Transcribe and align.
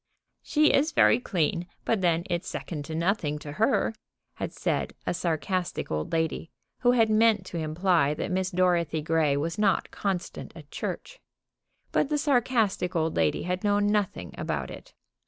"She 0.41 0.73
is 0.73 0.93
very 0.93 1.19
clean, 1.19 1.67
but 1.85 2.01
then 2.01 2.23
it's 2.27 2.47
second 2.47 2.85
to 2.85 2.95
nothing 2.95 3.37
to 3.37 3.51
her," 3.51 3.93
had 4.33 4.51
said 4.51 4.95
a 5.05 5.13
sarcastic 5.13 5.91
old 5.91 6.11
lady, 6.11 6.49
who 6.79 6.93
had 6.93 7.07
meant 7.11 7.45
to 7.45 7.59
imply 7.59 8.15
that 8.15 8.31
Miss 8.31 8.49
Dorothy 8.49 9.03
Grey 9.03 9.37
was 9.37 9.59
not 9.59 9.91
constant 9.91 10.53
at 10.55 10.71
church. 10.71 11.19
But 11.91 12.09
the 12.09 12.17
sarcastic 12.17 12.95
old 12.95 13.15
lady 13.15 13.43
had 13.43 13.63
known 13.63 13.91
nothing 13.91 14.33
about 14.39 14.71
it. 14.71 14.95